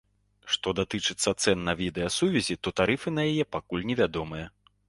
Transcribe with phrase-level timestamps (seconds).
[0.53, 4.53] Што датычыцца цэн на відэасувязі, то тарыфы на яе пакуль невядомыя.